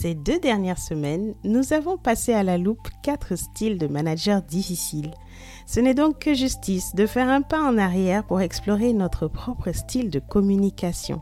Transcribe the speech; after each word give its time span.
Ces 0.00 0.14
deux 0.14 0.38
dernières 0.38 0.78
semaines, 0.78 1.34
nous 1.44 1.74
avons 1.74 1.98
passé 1.98 2.32
à 2.32 2.42
la 2.42 2.56
loupe 2.56 2.88
quatre 3.02 3.36
styles 3.36 3.76
de 3.76 3.86
managers 3.86 4.38
difficiles. 4.48 5.10
Ce 5.66 5.78
n'est 5.78 5.92
donc 5.92 6.20
que 6.20 6.32
justice 6.32 6.94
de 6.94 7.04
faire 7.04 7.28
un 7.28 7.42
pas 7.42 7.60
en 7.62 7.76
arrière 7.76 8.26
pour 8.26 8.40
explorer 8.40 8.94
notre 8.94 9.28
propre 9.28 9.72
style 9.72 10.08
de 10.08 10.18
communication. 10.18 11.20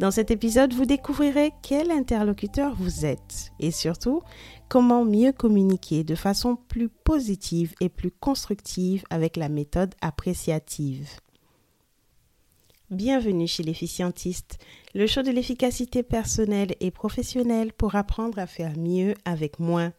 Dans 0.00 0.10
cet 0.10 0.32
épisode, 0.32 0.74
vous 0.74 0.86
découvrirez 0.86 1.52
quel 1.62 1.92
interlocuteur 1.92 2.74
vous 2.74 3.06
êtes 3.06 3.52
et 3.60 3.70
surtout 3.70 4.22
comment 4.68 5.04
mieux 5.04 5.30
communiquer 5.30 6.02
de 6.02 6.16
façon 6.16 6.56
plus 6.56 6.88
positive 6.88 7.74
et 7.80 7.90
plus 7.90 8.10
constructive 8.10 9.04
avec 9.08 9.36
la 9.36 9.48
méthode 9.48 9.94
appréciative. 10.00 11.10
Bienvenue 12.90 13.46
chez 13.46 13.62
l'efficientiste, 13.62 14.58
le 14.94 15.06
show 15.06 15.22
de 15.22 15.30
l'efficacité 15.30 16.02
personnelle 16.02 16.74
et 16.80 16.90
professionnelle 16.90 17.72
pour 17.72 17.94
apprendre 17.94 18.38
à 18.38 18.46
faire 18.46 18.76
mieux 18.76 19.14
avec 19.24 19.58
moins. 19.58 19.94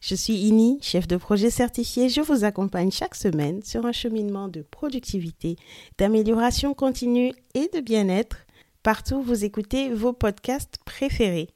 Je 0.00 0.14
suis 0.14 0.34
Ini, 0.34 0.78
chef 0.80 1.08
de 1.08 1.16
projet 1.16 1.50
certifié. 1.50 2.08
Je 2.08 2.20
vous 2.20 2.44
accompagne 2.44 2.92
chaque 2.92 3.16
semaine 3.16 3.64
sur 3.64 3.86
un 3.86 3.92
cheminement 3.92 4.46
de 4.46 4.62
productivité, 4.62 5.56
d'amélioration 5.98 6.74
continue 6.74 7.32
et 7.54 7.68
de 7.74 7.80
bien-être 7.80 8.46
partout 8.84 9.16
où 9.16 9.22
vous 9.22 9.44
écoutez 9.44 9.92
vos 9.92 10.12
podcasts 10.12 10.78
préférés. 10.84 11.48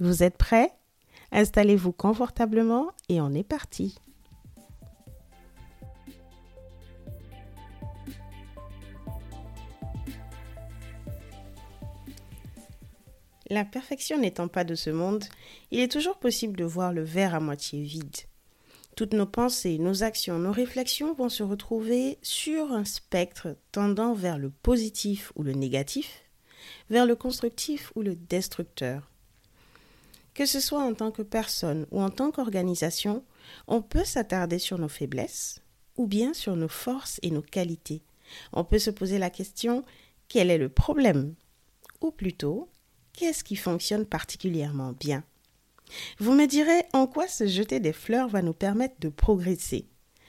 Vous 0.00 0.22
êtes 0.22 0.38
prêts? 0.38 0.70
Installez-vous 1.32 1.92
confortablement 1.92 2.86
et 3.08 3.20
on 3.20 3.34
est 3.34 3.42
parti. 3.42 3.96
La 13.54 13.64
perfection 13.64 14.18
n'étant 14.18 14.48
pas 14.48 14.64
de 14.64 14.74
ce 14.74 14.90
monde, 14.90 15.26
il 15.70 15.78
est 15.78 15.92
toujours 15.92 16.16
possible 16.16 16.56
de 16.56 16.64
voir 16.64 16.92
le 16.92 17.04
verre 17.04 17.36
à 17.36 17.38
moitié 17.38 17.84
vide. 17.84 18.16
Toutes 18.96 19.14
nos 19.14 19.26
pensées, 19.26 19.78
nos 19.78 20.02
actions, 20.02 20.40
nos 20.40 20.50
réflexions 20.50 21.14
vont 21.14 21.28
se 21.28 21.44
retrouver 21.44 22.18
sur 22.20 22.72
un 22.72 22.84
spectre 22.84 23.56
tendant 23.70 24.12
vers 24.12 24.38
le 24.38 24.50
positif 24.50 25.30
ou 25.36 25.44
le 25.44 25.52
négatif, 25.52 26.24
vers 26.90 27.06
le 27.06 27.14
constructif 27.14 27.92
ou 27.94 28.02
le 28.02 28.16
destructeur. 28.16 29.08
Que 30.34 30.46
ce 30.46 30.58
soit 30.58 30.82
en 30.82 30.92
tant 30.92 31.12
que 31.12 31.22
personne 31.22 31.86
ou 31.92 32.02
en 32.02 32.10
tant 32.10 32.32
qu'organisation, 32.32 33.22
on 33.68 33.82
peut 33.82 34.04
s'attarder 34.04 34.58
sur 34.58 34.78
nos 34.78 34.88
faiblesses 34.88 35.62
ou 35.96 36.08
bien 36.08 36.34
sur 36.34 36.56
nos 36.56 36.66
forces 36.66 37.20
et 37.22 37.30
nos 37.30 37.40
qualités. 37.40 38.02
On 38.52 38.64
peut 38.64 38.80
se 38.80 38.90
poser 38.90 39.18
la 39.18 39.30
question 39.30 39.84
quel 40.26 40.50
est 40.50 40.58
le 40.58 40.70
problème? 40.70 41.36
Ou 42.00 42.10
plutôt, 42.10 42.68
qu'est-ce 43.14 43.44
qui 43.44 43.56
fonctionne 43.56 44.04
particulièrement 44.04 44.92
bien? 44.92 45.24
Vous 46.18 46.32
me 46.32 46.46
direz 46.46 46.84
en 46.92 47.06
quoi 47.06 47.28
se 47.28 47.46
jeter 47.46 47.80
des 47.80 47.92
fleurs 47.92 48.28
va 48.28 48.42
nous 48.42 48.52
permettre 48.52 48.96
de 49.00 49.08
progresser? 49.08 49.86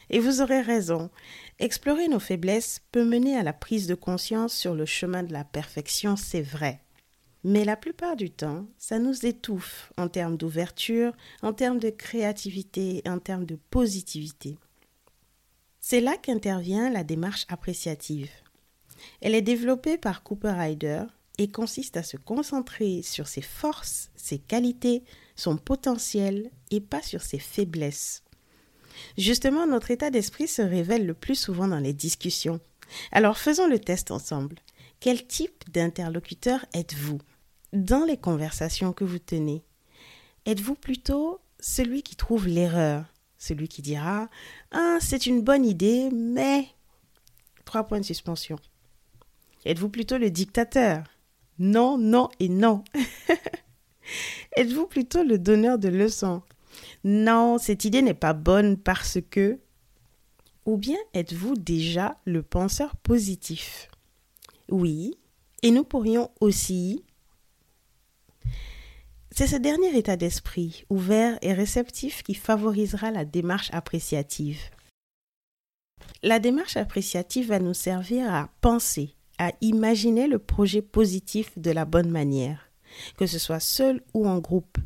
Et 0.10 0.20
vous 0.20 0.42
aurez 0.42 0.62
raison. 0.62 1.10
Explorer 1.60 2.08
nos 2.08 2.20
faiblesses 2.20 2.82
peut 2.92 3.06
mener 3.06 3.36
à 3.38 3.44
la 3.44 3.54
prise 3.54 3.88
de 3.88 3.96
conscience 3.96 4.54
sur 4.56 4.76
le 4.76 4.86
chemin 4.86 5.24
de 5.24 5.34
la 5.34 5.44
perfection, 5.44 6.16
c'est 6.16 6.44
vrai. 6.44 6.82
Mais 7.44 7.66
la 7.66 7.76
plupart 7.76 8.16
du 8.16 8.30
temps, 8.32 8.66
ça 8.78 9.00
nous 9.00 9.26
étouffe 9.26 9.92
en 9.98 10.08
termes 10.08 10.38
d'ouverture, 10.38 11.14
en 11.42 11.54
termes 11.54 11.80
de 11.80 11.90
créativité, 11.90 13.02
en 13.08 13.20
termes 13.20 13.46
de 13.46 13.58
positivité. 13.70 14.58
C'est 15.80 16.02
là 16.02 16.18
qu'intervient 16.18 16.90
la 16.90 17.04
démarche 17.04 17.46
appréciative. 17.50 18.32
Elle 19.22 19.36
est 19.36 19.44
développée 19.44 19.98
par 19.98 20.24
Cooper 20.24 20.54
Ryder 20.58 21.04
et 21.38 21.50
consiste 21.50 21.98
à 21.98 22.04
se 22.04 22.18
concentrer 22.18 23.02
sur 23.02 23.28
ses 23.28 23.42
forces, 23.42 24.10
ses 24.16 24.40
qualités, 24.40 25.04
son 25.36 25.58
potentiel 25.58 26.50
et 26.72 26.82
pas 26.82 27.02
sur 27.02 27.22
ses 27.22 27.40
faiblesses. 27.40 28.24
Justement, 29.18 29.68
notre 29.68 29.92
état 29.92 30.10
d'esprit 30.10 30.48
se 30.48 30.62
révèle 30.62 31.06
le 31.06 31.14
plus 31.14 31.36
souvent 31.36 31.68
dans 31.68 31.80
les 31.80 31.94
discussions. 31.94 32.60
Alors 33.12 33.38
faisons 33.38 33.68
le 33.68 33.80
test 33.80 34.12
ensemble. 34.12 34.58
Quel 35.00 35.26
type 35.26 35.70
d'interlocuteur 35.72 36.66
êtes-vous? 36.74 37.20
Dans 37.74 38.06
les 38.06 38.18
conversations 38.18 38.94
que 38.94 39.04
vous 39.04 39.20
tenez 39.20 39.64
Êtes-vous 40.46 40.76
plutôt 40.76 41.42
celui 41.60 42.04
qui 42.04 42.16
trouve 42.16 42.48
l'erreur, 42.48 43.06
celui 43.38 43.68
qui 43.68 43.82
dira 43.82 44.30
Ah, 44.72 44.98
c'est 45.02 45.26
une 45.26 45.42
bonne 45.42 45.66
idée, 45.66 46.10
mais. 46.12 46.68
Trois 47.66 47.84
points 47.84 48.00
de 48.00 48.06
suspension. 48.06 48.58
Êtes-vous 49.66 49.90
plutôt 49.90 50.18
le 50.18 50.30
dictateur 50.30 51.04
non, 51.60 51.98
non 51.98 52.30
et 52.40 52.50
non. 52.50 52.84
Êtes-vous 54.58 54.88
plutôt 54.88 55.24
le 55.24 55.38
donneur 55.38 55.78
de 55.80 55.90
leçons? 55.90 56.42
Non, 57.04 57.58
cette 57.58 57.86
idée 57.86 58.02
n'est 58.02 58.14
pas 58.14 58.34
bonne 58.34 58.78
parce 58.78 59.20
que... 59.30 59.60
Ou 60.66 60.78
bien 60.78 60.98
êtes-vous 61.14 61.56
déjà 61.56 62.18
le 62.26 62.42
penseur 62.42 62.96
positif? 62.98 63.90
Oui, 64.70 65.18
et 65.62 65.72
nous 65.72 65.84
pourrions 65.84 66.32
aussi... 66.42 67.04
C'est 69.32 69.48
ce 69.48 69.58
dernier 69.58 69.98
état 69.98 70.16
d'esprit, 70.16 70.86
ouvert 70.90 71.38
et 71.42 71.54
réceptif, 71.54 72.24
qui 72.24 72.36
favorisera 72.36 73.12
la 73.12 73.26
démarche 73.26 73.70
appréciative. 73.74 74.62
La 76.24 76.40
démarche 76.40 76.78
appréciative 76.78 77.50
va 77.50 77.60
nous 77.60 77.74
servir 77.74 78.34
à 78.34 78.50
penser, 78.62 79.15
à 79.40 79.52
imaginer 79.62 80.28
le 80.28 80.40
projet 80.40 80.82
positif 80.82 81.52
de 81.58 81.72
la 81.72 81.86
bonne 81.86 82.10
manière, 82.10 82.70
que 83.18 83.26
ce 83.26 83.40
soit 83.40 83.60
seul 83.60 84.02
ou 84.14 84.28
en 84.28 84.40
groupe. 84.40 84.78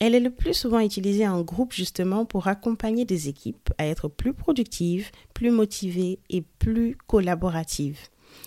Elle 0.00 0.14
est 0.14 0.20
le 0.20 0.30
plus 0.30 0.54
souvent 0.54 0.80
utilisée 0.80 1.28
en 1.28 1.42
groupe 1.42 1.72
justement 1.72 2.24
pour 2.24 2.48
accompagner 2.48 3.04
des 3.04 3.28
équipes 3.28 3.70
à 3.78 3.86
être 3.86 4.08
plus 4.08 4.34
productives, 4.34 5.10
plus 5.34 5.50
motivées 5.50 6.18
et 6.30 6.42
plus 6.58 6.96
collaboratives. 7.06 8.00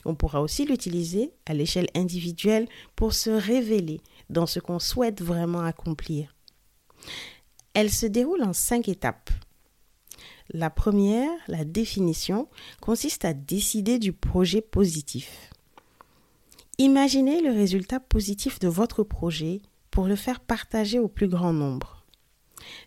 On 0.05 0.15
pourra 0.15 0.41
aussi 0.41 0.65
l'utiliser 0.65 1.31
à 1.45 1.53
l'échelle 1.53 1.87
individuelle 1.95 2.67
pour 2.95 3.13
se 3.13 3.29
révéler 3.29 4.01
dans 4.29 4.45
ce 4.45 4.59
qu'on 4.59 4.79
souhaite 4.79 5.21
vraiment 5.21 5.61
accomplir. 5.61 6.35
Elle 7.73 7.89
se 7.89 8.05
déroule 8.05 8.43
en 8.43 8.53
cinq 8.53 8.87
étapes. 8.87 9.29
La 10.51 10.69
première, 10.69 11.31
la 11.47 11.63
définition, 11.63 12.47
consiste 12.81 13.25
à 13.25 13.33
décider 13.33 13.97
du 13.97 14.13
projet 14.13 14.61
positif. 14.61 15.49
Imaginez 16.77 17.41
le 17.41 17.51
résultat 17.51 17.99
positif 17.99 18.59
de 18.59 18.67
votre 18.67 19.03
projet 19.03 19.61
pour 19.91 20.05
le 20.05 20.15
faire 20.15 20.39
partager 20.39 20.99
au 20.99 21.07
plus 21.07 21.27
grand 21.27 21.53
nombre. 21.53 22.03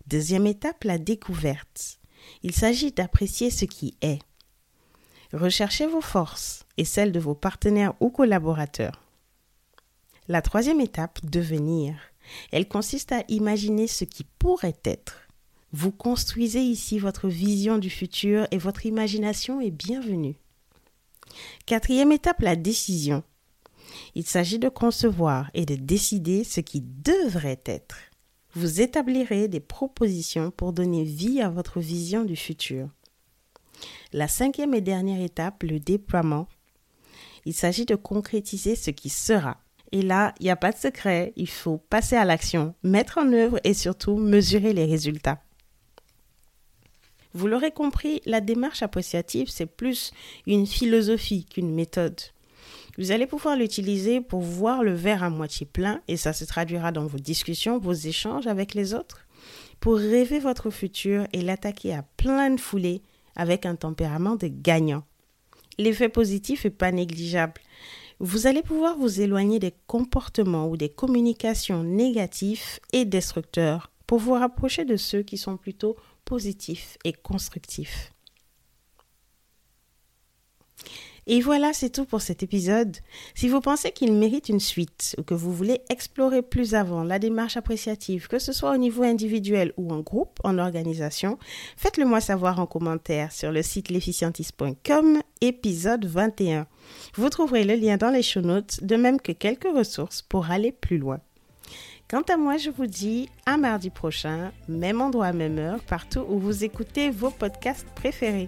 Deuxième 0.07 0.47
étape, 0.47 0.85
la 0.85 0.99
découverte. 0.99 1.99
Il 2.43 2.53
s'agit 2.53 2.93
d'apprécier 2.93 3.51
ce 3.51 3.65
qui 3.65 3.97
est. 4.01 4.19
Recherchez 5.33 5.87
vos 5.87 6.01
forces 6.01 6.67
et 6.77 6.85
celles 6.85 7.13
de 7.13 7.21
vos 7.21 7.35
partenaires 7.35 7.95
ou 8.01 8.11
collaborateurs. 8.11 9.03
La 10.29 10.43
troisième 10.43 10.81
étape, 10.81 11.25
devenir. 11.25 11.95
Elle 12.51 12.69
consiste 12.69 13.13
à 13.13 13.23
imaginer 13.29 13.87
ce 13.87 14.05
qui 14.05 14.25
pourrait 14.25 14.81
être. 14.85 15.26
Vous 15.73 15.91
construisez 15.93 16.63
ici 16.63 16.99
votre 16.99 17.29
vision 17.29 17.79
du 17.79 17.91
futur 17.91 18.47
et 18.51 18.59
votre 18.59 18.87
imagination 18.87 19.61
est 19.61 19.71
bienvenue. 19.71 20.37
Quatrième 21.67 22.13
étape, 22.13 22.41
la 22.41 22.57
décision. 22.57 23.25
Il 24.15 24.27
s'agit 24.27 24.59
de 24.59 24.69
concevoir 24.69 25.51
et 25.55 25.67
de 25.67 25.75
décider 25.75 26.45
ce 26.45 26.61
qui 26.61 26.81
devrait 26.81 27.61
être. 27.67 27.97
Vous 28.55 28.81
établirez 28.81 29.49
des 29.49 29.61
propositions 29.61 30.51
pour 30.51 30.73
donner 30.73 31.05
vie 31.05 31.43
à 31.43 31.51
votre 31.51 31.81
vision 31.81 32.25
du 32.25 32.37
futur. 32.37 32.89
La 34.13 34.29
cinquième 34.29 34.73
et 34.73 34.81
dernière 34.81 35.21
étape, 35.21 35.63
le 35.63 35.79
déploiement. 35.79 36.49
Il 37.45 37.55
s'agit 37.55 37.85
de 37.85 37.97
concrétiser 37.97 38.77
ce 38.77 38.91
qui 38.91 39.11
sera. 39.11 39.59
Et 39.93 40.03
là, 40.03 40.35
il 40.41 40.45
n'y 40.45 40.51
a 40.51 40.57
pas 40.57 40.73
de 40.73 40.79
secret, 40.79 41.33
il 41.37 41.49
faut 41.49 41.79
passer 41.79 42.17
à 42.17 42.25
l'action, 42.25 42.75
mettre 42.83 43.19
en 43.19 43.33
œuvre 43.33 43.61
et 43.63 43.75
surtout 43.75 44.17
mesurer 44.17 44.73
les 44.73 44.87
résultats. 44.87 45.43
Vous 47.37 47.49
l'aurez 47.49 47.71
compris, 47.71 48.23
la 48.25 48.41
démarche 48.41 48.81
appréciative, 48.81 49.51
c'est 49.51 49.67
plus 49.67 50.11
une 50.47 50.67
philosophie 50.67 51.45
qu'une 51.45 51.71
méthode. 51.71 52.19
Vous 52.97 53.11
allez 53.11 53.27
pouvoir 53.27 53.57
l'utiliser 53.57 54.23
pour 54.23 54.41
voir 54.41 54.83
le 54.83 54.95
verre 54.95 55.23
à 55.23 55.29
moitié 55.29 55.67
plein, 55.67 56.01
et 56.09 56.17
ça 56.17 56.33
se 56.33 56.47
traduira 56.47 56.93
dans 56.93 57.05
vos 57.05 57.19
discussions, 57.19 57.79
vos 57.79 57.93
échanges 57.93 58.47
avec 58.47 58.73
les 58.73 58.95
autres, 58.95 59.27
pour 59.81 59.97
rêver 59.97 60.39
votre 60.39 60.71
futur 60.71 61.27
et 61.35 61.43
l'attaquer 61.43 61.93
à 61.93 62.05
plein 62.17 62.49
de 62.49 62.59
foulées 62.59 63.03
avec 63.35 63.67
un 63.67 63.77
tempérament 63.77 64.37
de 64.37 64.49
gagnant. 64.49 65.05
L'effet 65.77 66.09
positif 66.09 66.65
est 66.65 66.71
pas 66.71 66.91
négligeable. 66.91 67.61
Vous 68.19 68.47
allez 68.47 68.63
pouvoir 68.63 68.97
vous 68.97 69.21
éloigner 69.21 69.59
des 69.59 69.75
comportements 69.87 70.71
ou 70.71 70.79
des 70.79 70.89
communications 70.89 71.83
négatifs 71.83 72.81
et 72.95 73.05
destructeurs 73.05 73.91
pour 74.07 74.21
vous 74.21 74.33
rapprocher 74.33 74.87
de 74.87 74.97
ceux 74.97 75.21
qui 75.21 75.37
sont 75.37 75.59
plutôt 75.59 75.97
positif 76.27 76.99
et 77.05 77.15
constructif. 77.15 78.13
Et 81.29 81.41
voilà, 81.41 81.73
c'est 81.73 81.91
tout 81.91 82.05
pour 82.05 82.21
cet 82.21 82.45
épisode. 82.45 82.97
Si 83.35 83.49
vous 83.49 83.61
pensez 83.61 83.91
qu'il 83.91 84.13
mérite 84.13 84.49
une 84.49 84.61
suite 84.61 85.17
ou 85.19 85.25
que 85.25 85.35
vous 85.35 85.53
voulez 85.53 85.81
explorer 85.89 86.41
plus 86.41 86.77
avant 86.77 87.03
la 87.03 87.19
démarche 87.19 87.57
appréciative, 87.57 88.29
que 88.29 88.39
ce 88.39 88.53
soit 88.53 88.73
au 88.73 88.77
niveau 88.77 89.03
individuel 89.03 89.73
ou 89.77 89.93
en 89.93 90.01
groupe, 90.01 90.39
en 90.45 90.59
organisation, 90.59 91.37
faites-le 91.77 92.05
moi 92.05 92.21
savoir 92.21 92.61
en 92.61 92.67
commentaire 92.67 93.33
sur 93.33 93.51
le 93.51 93.63
site 93.63 93.91
l'efficientiste.com, 93.91 95.21
épisode 95.41 96.05
21. 96.05 96.69
Vous 97.17 97.29
trouverez 97.29 97.65
le 97.65 97.75
lien 97.75 97.97
dans 97.97 98.11
les 98.11 98.23
show 98.23 98.41
notes, 98.41 98.85
de 98.85 98.95
même 98.95 99.21
que 99.21 99.33
quelques 99.33 99.65
ressources 99.65 100.23
pour 100.23 100.53
aller 100.53 100.71
plus 100.71 100.99
loin. 100.99 101.21
Quant 102.09 102.23
à 102.29 102.37
moi, 102.37 102.57
je 102.57 102.71
vous 102.71 102.87
dis 102.87 103.29
à 103.47 103.57
mardi 103.57 103.91
prochain, 103.91 104.53
même 104.69 105.01
endroit, 105.01 105.33
même 105.33 105.59
heure, 105.59 105.81
partout 105.81 106.25
où 106.29 106.39
vous 106.39 106.63
écoutez 106.63 107.11
vos 107.11 107.31
podcasts 107.31 107.89
préférés. 107.97 108.47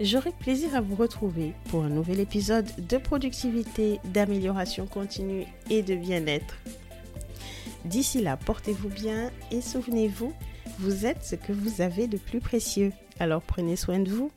J'aurai 0.00 0.32
plaisir 0.32 0.74
à 0.74 0.80
vous 0.80 0.94
retrouver 0.94 1.52
pour 1.68 1.84
un 1.84 1.90
nouvel 1.90 2.20
épisode 2.20 2.66
de 2.88 2.96
productivité, 2.96 4.00
d'amélioration 4.04 4.86
continue 4.86 5.44
et 5.68 5.82
de 5.82 5.94
bien-être. 5.94 6.56
D'ici 7.84 8.22
là, 8.22 8.38
portez-vous 8.38 8.88
bien 8.88 9.30
et 9.50 9.60
souvenez-vous, 9.60 10.32
vous 10.78 11.04
êtes 11.04 11.24
ce 11.24 11.34
que 11.34 11.52
vous 11.52 11.82
avez 11.82 12.06
de 12.06 12.16
plus 12.16 12.40
précieux. 12.40 12.92
Alors 13.20 13.42
prenez 13.42 13.76
soin 13.76 13.98
de 13.98 14.10
vous. 14.10 14.30